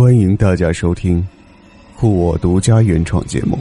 [0.00, 1.22] 欢迎大家收听
[1.94, 3.54] 酷我独家原创节目《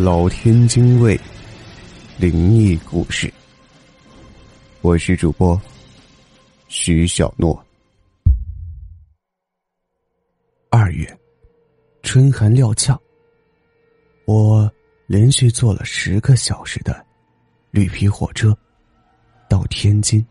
[0.00, 1.20] 老天津卫
[2.16, 3.26] 灵异故事》。
[4.80, 5.60] 我是主播
[6.68, 7.66] 徐小诺。
[10.70, 11.18] 二月，
[12.04, 12.96] 春寒料峭，
[14.26, 14.72] 我
[15.08, 17.04] 连续坐了十个小时的
[17.72, 18.56] 绿皮火车
[19.48, 20.24] 到天津，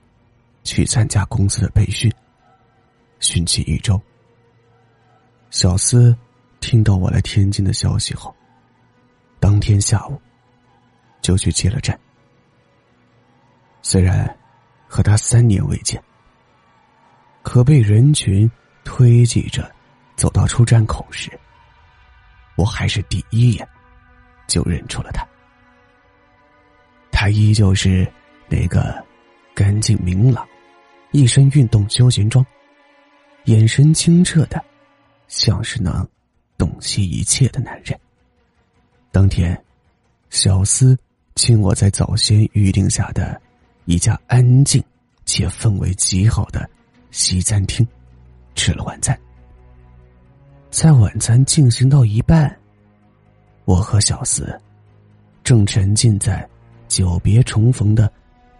[0.63, 2.09] 去参加公司的培训，
[3.19, 4.01] 训期一周。
[5.53, 6.17] 小思
[6.61, 8.35] 听到我来天津的消息后，
[9.39, 10.19] 当天下午
[11.21, 11.97] 就去接了站。
[13.83, 14.35] 虽然
[14.87, 16.03] 和他三年未见，
[17.43, 18.49] 可被人群
[18.83, 19.71] 推挤着
[20.15, 21.29] 走到出站口时，
[22.55, 23.65] 我还是第一眼
[24.47, 25.23] 就认出了他。
[27.11, 28.11] 他依旧是
[28.49, 29.05] 那个
[29.53, 30.47] 干净明朗、
[31.11, 32.43] 一身运动休闲装、
[33.45, 34.59] 眼神清澈的。
[35.35, 36.07] 像是能
[36.59, 37.99] 洞悉一切的男人。
[39.11, 39.59] 当天，
[40.29, 40.95] 小司
[41.33, 43.41] 请我在早先预定下的
[43.85, 44.81] 一家安静
[45.25, 46.69] 且氛围极好的
[47.09, 47.85] 西餐厅
[48.53, 49.19] 吃了晚餐。
[50.69, 52.55] 在晚餐进行到一半，
[53.65, 54.55] 我和小司
[55.43, 56.47] 正沉浸在
[56.87, 58.11] 久别重逢的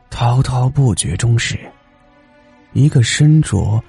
[0.09, 1.72] 滔滔不绝中时，
[2.72, 3.80] 一个身着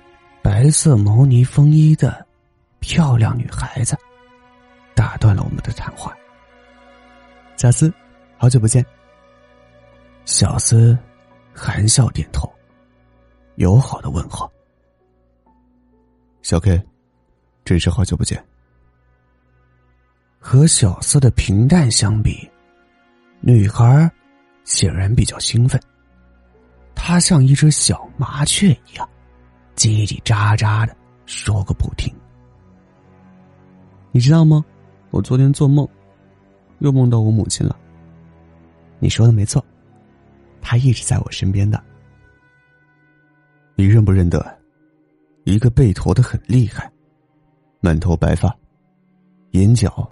[0.42, 2.23] 白色毛呢风衣的。
[2.84, 3.96] 漂亮女孩子
[4.94, 6.14] 打断了我们的谈话。
[7.56, 7.90] 小斯，
[8.36, 8.84] 好久不见。
[10.26, 10.96] 小思
[11.54, 12.46] 含笑点头，
[13.54, 14.50] 友好的问候。
[16.42, 16.78] 小 K，
[17.64, 18.44] 真是好久不见。
[20.38, 22.48] 和小思的平淡相比，
[23.40, 24.10] 女孩
[24.64, 25.80] 显然比较兴奋。
[26.94, 29.08] 她像一只小麻雀一样，
[29.74, 32.14] 叽叽喳喳的说个不停。
[34.14, 34.64] 你知道吗？
[35.10, 35.88] 我昨天做梦，
[36.78, 37.76] 又梦到我母亲了。
[39.00, 39.62] 你说的没错，
[40.62, 41.82] 她一直在我身边的。
[43.74, 44.56] 你认不认得
[45.42, 46.88] 一个背驼的很厉害、
[47.80, 48.56] 满头白发、
[49.50, 50.08] 眼角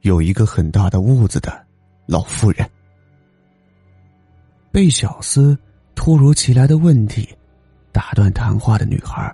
[0.00, 1.64] 有一个很大的痦子的
[2.06, 2.68] 老妇人？
[4.72, 5.56] 被小司
[5.94, 7.28] 突如其来的问题
[7.92, 9.32] 打断谈话的女孩，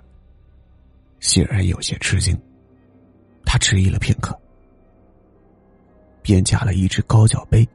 [1.19, 2.39] 显然有些吃惊。
[3.51, 4.39] 他迟疑了片刻，
[6.21, 7.67] 便架了一只高脚杯，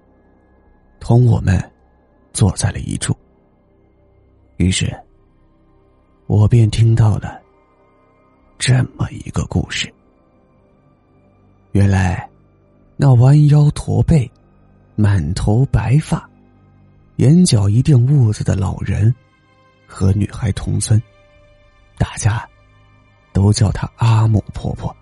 [1.01, 1.61] 同我们
[2.33, 3.13] 坐在了一处。
[4.59, 4.97] 于是，
[6.29, 7.43] 我便听到了
[8.57, 9.93] 这么一个故事：
[11.73, 12.31] 原来，
[12.97, 14.31] 那弯腰驼背、
[14.95, 16.31] 满头白发、
[17.17, 19.13] 眼角一定痦子的老人，
[19.89, 21.03] 和女孩同村，
[21.99, 22.49] 大家
[23.33, 24.97] 都叫她阿母婆婆。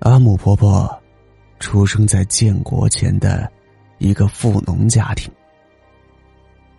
[0.00, 0.98] 阿姆婆婆
[1.58, 3.50] 出生在建国前的
[3.98, 5.30] 一个富农家庭。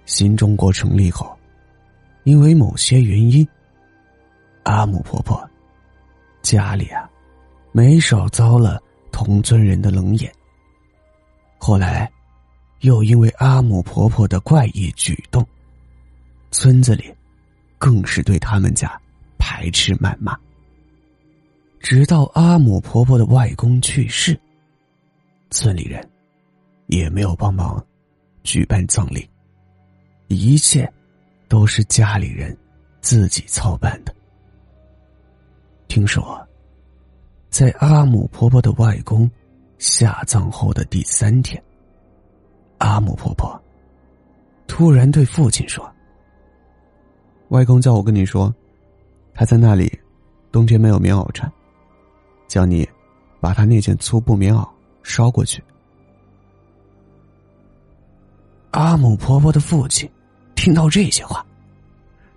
[0.06, 1.38] 新中国成立后，
[2.24, 3.48] 因为某些原因，
[4.64, 5.48] 阿姆婆婆
[6.42, 7.08] 家里啊
[7.72, 8.82] 没少遭了
[9.12, 10.32] 同村人的冷眼。
[11.60, 12.12] 后来，
[12.80, 15.46] 又因为阿姆婆婆的怪异举动，
[16.50, 17.14] 村子里
[17.78, 19.00] 更是对他们家
[19.38, 20.36] 排斥谩骂。
[21.82, 24.40] 直到阿姆婆婆的外公去世，
[25.50, 26.08] 村里人
[26.86, 27.84] 也没有帮忙
[28.44, 29.28] 举办葬礼，
[30.28, 30.90] 一切
[31.48, 32.56] 都是家里人
[33.02, 34.14] 自己操办的。
[35.88, 36.48] 听说，
[37.50, 39.30] 在阿姆婆婆的外公
[39.80, 41.62] 下葬后的第三天，
[42.78, 43.60] 阿姆婆婆
[44.68, 45.92] 突然对父亲说
[47.50, 48.54] ：“外公叫我跟你说，
[49.34, 49.92] 他在那里
[50.52, 51.52] 冬天没有棉袄穿。”
[52.52, 52.86] 叫你
[53.40, 54.68] 把他那件粗布棉袄
[55.04, 55.64] 捎过去。
[58.72, 60.10] 阿姆婆婆的父亲
[60.54, 61.46] 听到这些话，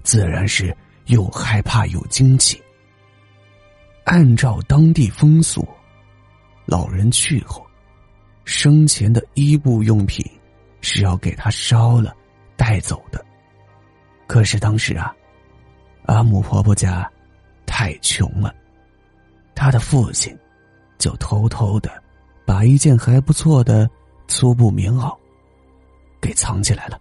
[0.04, 0.74] 自然是
[1.06, 2.62] 又害怕又惊奇。
[4.04, 5.66] 按照当地风俗，
[6.64, 7.66] 老人去后，
[8.44, 10.24] 生前的衣物用品
[10.80, 12.14] 是要给他烧了
[12.54, 13.24] 带走的。
[14.28, 15.12] 可是当时啊，
[16.06, 17.10] 阿姆婆婆家
[17.66, 18.54] 太穷了。
[19.54, 20.36] 他的父亲
[20.98, 22.02] 就偷偷的
[22.44, 23.88] 把一件还不错的
[24.28, 25.16] 粗布棉袄
[26.20, 27.00] 给藏起来了。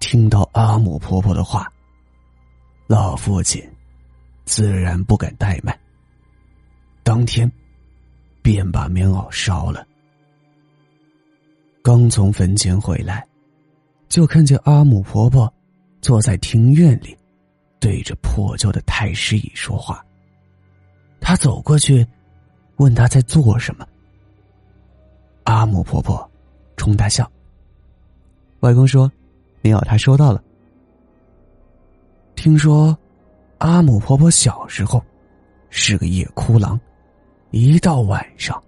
[0.00, 1.70] 听到阿母婆婆的话，
[2.86, 3.62] 老父亲
[4.44, 5.76] 自然不敢怠慢，
[7.02, 7.50] 当天
[8.42, 9.86] 便把棉袄烧了。
[11.82, 13.26] 刚从坟前回来，
[14.08, 15.52] 就看见阿母婆婆
[16.00, 17.16] 坐在庭院里，
[17.80, 20.04] 对着破旧的太师椅说话。
[21.28, 22.06] 他走过去，
[22.76, 23.86] 问他在做什么。
[25.44, 26.26] 阿姆婆婆
[26.74, 27.30] 冲他笑。
[28.60, 29.12] 外公说
[29.60, 30.42] ：“没有，他收到了。”
[32.34, 32.96] 听说，
[33.58, 35.04] 阿姆婆婆小时候
[35.68, 36.80] 是个夜哭郎，
[37.50, 38.58] 一到晚上，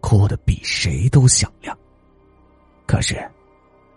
[0.00, 1.76] 哭的比谁都响亮。
[2.86, 3.30] 可是，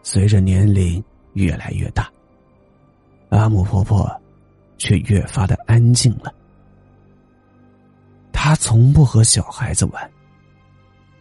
[0.04, 1.02] 随着年龄
[1.36, 2.12] 越来越大，
[3.30, 4.14] 阿姆婆婆
[4.78, 6.34] 却越发的安静了。
[8.42, 10.12] 他从不和小孩子玩，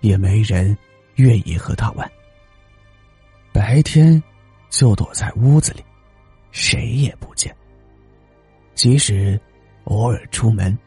[0.02, 0.78] 也没人
[1.16, 2.08] 愿意和他玩。
[3.52, 4.22] 白天
[4.70, 5.84] 就躲在屋子里，
[6.52, 7.52] 谁也不见。
[8.76, 9.38] 即使
[9.82, 10.78] 偶尔出门，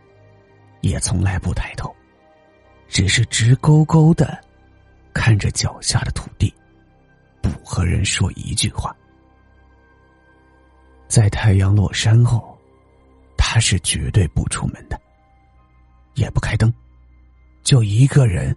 [0.80, 1.94] 也从来不抬头，
[2.88, 4.42] 只是直勾勾的
[5.14, 6.52] 看着脚下的土地。
[7.42, 8.96] 不和人说一句话，
[11.10, 12.58] 在太阳落山后，
[13.38, 14.98] 他是绝对不出门的，
[16.22, 16.72] 也不开灯，
[17.64, 18.56] 就一个人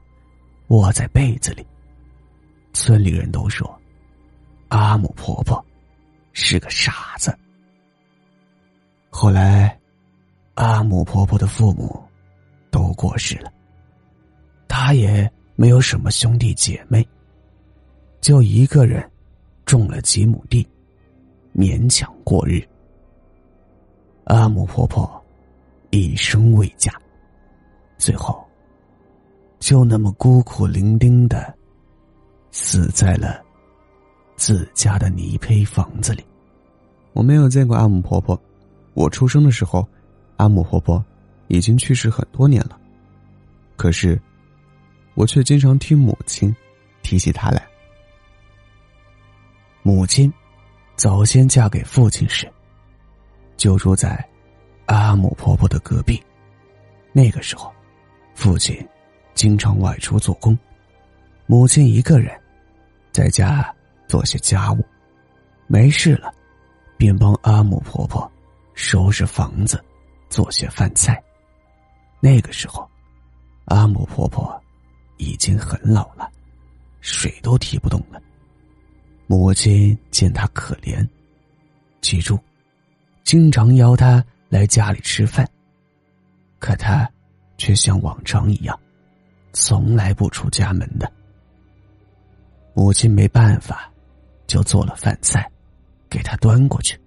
[0.68, 1.66] 窝在被子里。
[2.74, 3.80] 村里人都说，
[4.68, 5.64] 阿姆婆婆
[6.32, 7.36] 是个傻子。
[9.08, 9.78] 后来，
[10.54, 12.02] 阿姆婆婆的父母
[12.70, 13.50] 都过世了，
[14.68, 17.06] 她也没有什么兄弟姐妹。
[18.20, 19.08] 就一个人，
[19.64, 20.66] 种了几亩地，
[21.54, 22.62] 勉强过日。
[24.24, 25.24] 阿姆婆婆
[25.90, 26.92] 一生未嫁，
[27.98, 28.44] 最后
[29.58, 31.54] 就那么孤苦伶仃的
[32.50, 33.42] 死在了
[34.36, 36.24] 自家的泥坯房子里。
[37.12, 38.38] 我没有见过阿姆婆婆，
[38.94, 39.88] 我出生的时候，
[40.36, 41.02] 阿姆婆婆
[41.48, 42.78] 已经去世很多年了。
[43.76, 44.20] 可是，
[45.14, 46.54] 我却经常听母亲
[47.02, 47.64] 提起她来。
[49.82, 50.32] 母亲
[50.96, 52.50] 早先嫁给父亲时，
[53.56, 54.24] 就住在
[54.86, 56.20] 阿姆婆婆的隔壁。
[57.12, 57.72] 那个时候，
[58.34, 58.76] 父亲
[59.34, 60.56] 经常外出做工，
[61.46, 62.38] 母亲一个人
[63.12, 63.74] 在家
[64.08, 64.84] 做些家务，
[65.66, 66.32] 没事了，
[66.96, 68.30] 便帮阿母婆婆
[68.74, 69.82] 收拾房子，
[70.28, 71.22] 做些饭菜。
[72.20, 72.88] 那个时候，
[73.66, 74.60] 阿姆婆婆
[75.16, 76.30] 已经很老了，
[77.00, 78.20] 水都提不动了。
[79.26, 81.06] 母亲见他可怜，
[82.00, 82.38] 记住，
[83.22, 85.48] 经常邀他来家里吃饭。
[86.58, 87.10] 可他
[87.64, 88.78] 却像往常一样，
[89.54, 91.10] 从来不出家门的。
[92.74, 93.90] 母亲没办法，
[94.46, 95.50] 就做了饭菜，
[96.10, 97.00] 给他端过去。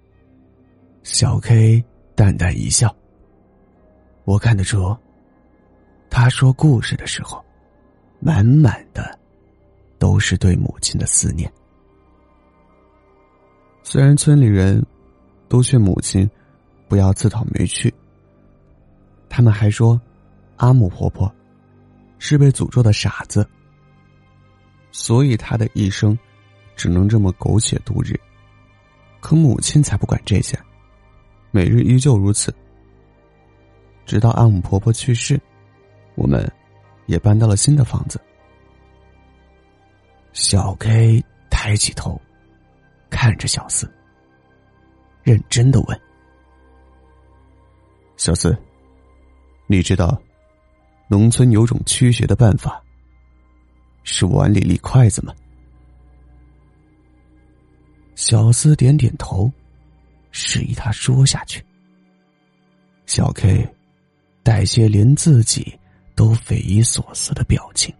[1.04, 1.84] 小 K
[2.16, 2.92] 淡淡一笑。
[4.24, 4.96] 我看得出，
[6.10, 7.40] 他说故事的时候，
[8.18, 9.16] 满满的
[9.96, 11.48] 都是对母亲的思念。
[13.84, 14.84] 虽然村里人
[15.48, 16.28] 都劝母亲
[16.88, 17.94] 不要自讨没趣，
[19.28, 20.00] 他们还说
[20.58, 21.34] 阿姆婆婆
[22.18, 23.48] 是被诅咒的傻子，
[24.92, 26.16] 所以她的一生
[26.76, 28.14] 只能这么苟且度日。
[29.20, 30.56] 可母亲才不管这些，
[31.50, 32.54] 每日依旧如此。
[34.06, 35.40] 直到阿姆婆婆去世，
[36.14, 36.46] 我们
[37.06, 38.20] 也搬到了新的房子。
[40.32, 42.20] 小 K 抬起头。
[43.10, 43.90] 看着小四，
[45.22, 46.00] 认真的问
[48.18, 48.54] ：“小四，
[49.66, 50.20] 你知道，
[51.08, 52.82] 农村有种驱邪的办法，
[54.04, 55.34] 是碗里立筷子吗？”
[58.14, 59.50] 小司点点头，
[60.30, 61.64] 示意他说下去。
[63.06, 63.68] 小 K
[64.42, 65.76] 带些连自己
[66.14, 67.94] 都匪夷所思的表情，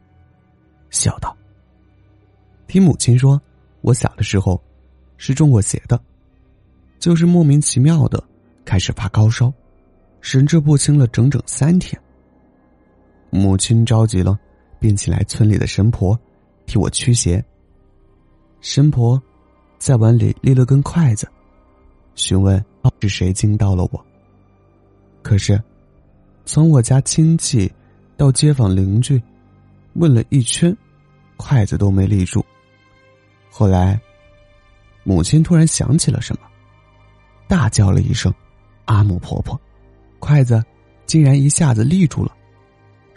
[0.91, 1.37] 笑道
[2.69, 3.41] ：“听母亲说，
[3.81, 4.63] 我小的时候。”
[5.21, 6.01] 是中过邪的，
[7.01, 8.23] 就是莫名其妙的
[8.65, 9.53] 开始发高烧，
[10.21, 12.01] 神志不清了整整三天。
[13.31, 14.39] 母亲着急了，
[14.79, 16.19] 便请来村里的神婆
[16.67, 17.45] 替我驱邪。
[18.61, 19.21] 神婆
[19.79, 21.29] 在碗里立了根筷子，
[22.15, 22.65] 询问
[23.01, 24.07] 是谁惊到了我。
[25.23, 25.63] 可是，
[26.45, 27.71] 从我家亲戚
[28.17, 29.23] 到街坊邻居，
[29.95, 30.77] 问了一圈，
[31.37, 32.45] 筷子都没立住。
[33.51, 34.01] 后来。
[35.05, 36.43] 母亲突然想起了什么，
[37.47, 38.35] 大叫了一声
[38.85, 39.59] ：“阿母婆婆！”
[40.21, 40.63] 筷子
[41.07, 42.37] 竟然一下子立住了。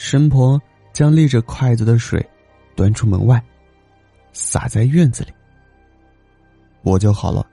[0.04, 0.60] 神婆
[0.92, 2.28] 将立着筷子的水
[2.76, 3.40] 端出门外，
[4.34, 5.32] 洒在院子里。
[6.82, 7.48] 我就好了。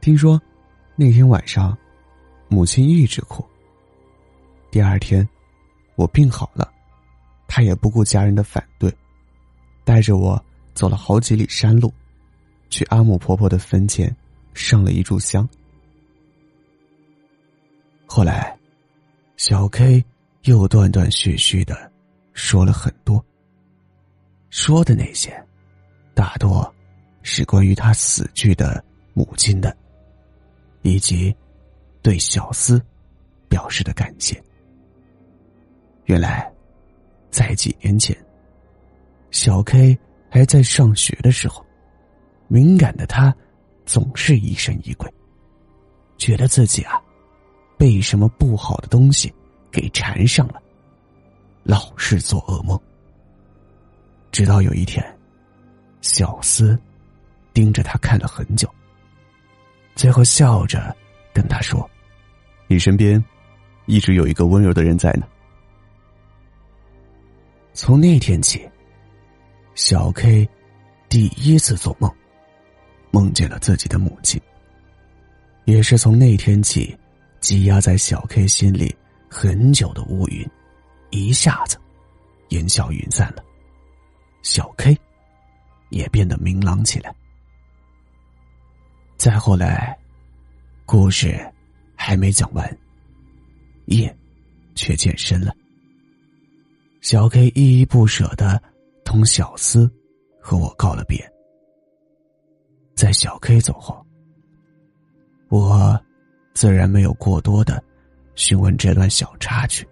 [0.00, 0.40] 听说
[0.94, 1.76] 那天晚上，
[2.46, 3.44] 母亲一直哭。
[4.70, 5.28] 第二天，
[5.96, 6.72] 我病好了，
[7.48, 8.88] 她也不顾家人的反对，
[9.82, 10.40] 带着我
[10.72, 11.92] 走了好几里山路。
[12.68, 14.14] 去阿姆婆婆的坟前，
[14.54, 15.46] 上了一炷香。
[18.06, 18.56] 后来，
[19.36, 20.04] 小 K
[20.42, 21.90] 又断断续续的
[22.32, 23.24] 说了很多。
[24.48, 25.32] 说的那些，
[26.14, 26.74] 大多
[27.22, 28.82] 是关于他死去的
[29.14, 29.76] 母亲的，
[30.82, 31.34] 以及
[32.02, 32.82] 对小思
[33.48, 34.42] 表示的感谢。
[36.06, 36.50] 原来，
[37.30, 38.16] 在几年前，
[39.30, 39.96] 小 K
[40.28, 41.64] 还在上学的时候，
[42.48, 43.32] 敏感的他
[43.86, 45.08] 总是疑神疑鬼，
[46.18, 47.00] 觉得自己啊
[47.78, 49.32] 被什么不好的东西
[49.70, 50.60] 给缠上了，
[51.62, 52.78] 老是做噩梦。
[54.32, 55.04] 直到有一天，
[56.00, 56.78] 小思
[57.52, 58.68] 盯着他看了很久，
[59.94, 60.94] 最后笑着
[61.32, 61.88] 跟他说
[62.68, 63.22] ：“你身边
[63.86, 65.26] 一直有一个温柔的人在呢。”
[67.72, 68.68] 从那天起，
[69.74, 70.48] 小 K
[71.08, 72.12] 第一次做梦，
[73.10, 74.40] 梦见了自己的母亲。
[75.64, 76.96] 也是从那天起，
[77.40, 78.94] 积压在小 K 心里
[79.30, 80.44] 很久的乌云，
[81.10, 81.78] 一下子
[82.48, 83.44] 烟消云散了。
[84.42, 84.98] 小 K
[85.90, 87.14] 也变得明朗起来。
[89.16, 89.96] 再后来，
[90.84, 91.38] 故事
[91.94, 92.78] 还没讲完，
[93.86, 94.14] 夜
[94.74, 95.54] 却渐深了。
[97.00, 98.60] 小 K 依依不舍的
[99.04, 99.88] 同小思
[100.40, 101.32] 和我告了别。
[102.96, 104.04] 在小 K 走后，
[105.48, 105.98] 我
[106.52, 107.82] 自然没有过多的
[108.40, 109.86] 询问这段小插曲，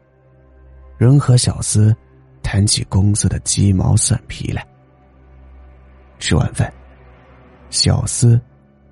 [0.97, 1.95] 仍和小思。
[2.41, 4.67] 谈起公司的鸡毛蒜皮来。
[6.19, 6.73] 吃完饭，
[7.69, 8.41] 小司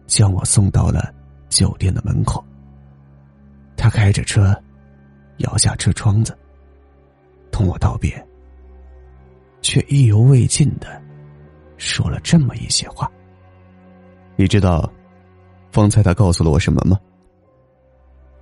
[0.07, 1.11] 将我送到了
[1.49, 2.45] 酒店的门口。
[3.75, 4.55] 他开着车，
[5.39, 6.37] 摇下车窗子，
[7.51, 8.13] 同我道别，
[9.63, 11.01] 却意犹未尽的
[11.79, 13.11] 说了这么一些话。
[14.37, 14.93] 你知道，
[15.73, 17.01] 方才他告诉了我什么吗？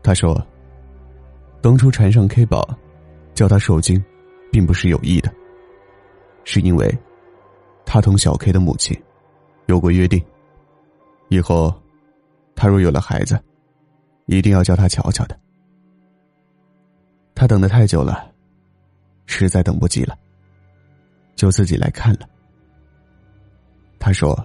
[0.02, 0.44] 他说，
[1.64, 2.68] 当初缠上 K 宝，
[3.32, 4.04] 叫他受惊。
[4.52, 5.34] 并不是有意的，
[6.44, 6.96] 是因为，
[7.84, 8.96] 他同小 K 的母亲
[9.66, 10.24] 有过约定，
[11.28, 11.74] 以后，
[12.54, 13.36] 他若有了孩子，
[14.26, 15.36] 一定要叫他瞧瞧的。
[17.34, 18.30] 他等的太久了，
[19.26, 20.16] 实在等不及了，
[21.34, 22.28] 就自己来看了。
[23.98, 24.38] 他说，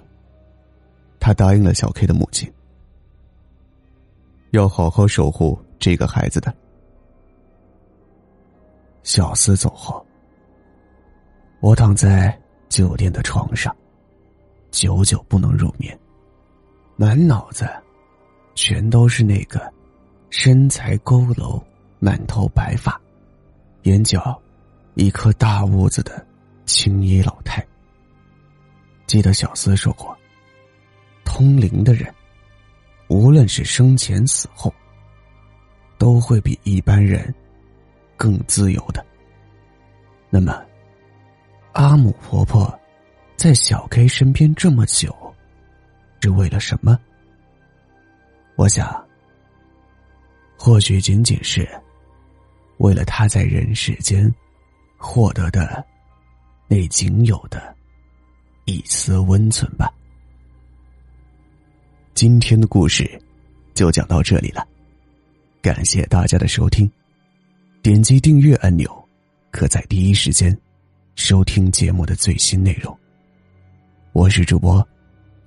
[1.19, 2.51] 他答应了小 K 的母亲，
[4.49, 6.51] 要好好守护这个孩子的。
[9.09, 10.05] 小司走后，
[11.61, 12.39] 我躺在
[12.69, 13.75] 酒店的床上，
[14.69, 15.99] 久久不能入眠，
[16.95, 17.67] 满脑子
[18.53, 19.67] 全都是那个
[20.29, 21.59] 身材佝偻、
[21.97, 23.01] 满头白发、
[23.81, 24.39] 眼角
[24.93, 26.23] 一颗大痦子的
[26.67, 27.65] 青衣老太。
[29.07, 30.15] 记得小司说过，
[31.25, 32.13] 通灵的人，
[33.07, 34.71] 无论是生前死后，
[35.97, 37.33] 都会比一般人。
[38.19, 39.03] 更自由的。
[40.29, 40.61] 那么，
[41.71, 42.77] 阿姆婆婆
[43.37, 45.15] 在小 K 身边这么久，
[46.19, 46.99] 是为了什么？
[48.57, 49.07] 我想，
[50.57, 51.65] 或许仅仅是
[52.79, 54.29] 为了他在人世间
[54.97, 55.81] 获得的
[56.67, 57.73] 那仅有的
[58.65, 59.89] 一丝温存吧。
[62.13, 63.19] 今天的故事
[63.73, 64.67] 就讲到这里了，
[65.61, 66.91] 感谢大家的收听。
[67.81, 68.91] 点击订阅按钮，
[69.51, 70.55] 可在第一时间
[71.15, 72.95] 收听节目的最新内容。
[74.11, 74.85] 我是主播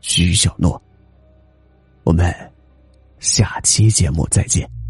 [0.00, 0.80] 徐小诺，
[2.04, 2.34] 我们
[3.18, 4.81] 下期节目再见。